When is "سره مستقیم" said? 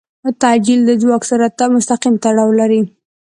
1.31-2.15